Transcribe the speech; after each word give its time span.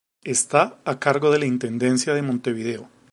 Está 0.23 0.81
a 0.83 0.97
cargo 0.99 1.29
de 1.29 1.37
la 1.37 1.45
Intendencia 1.45 2.15
de 2.15 2.23
Montevideo. 2.23 2.89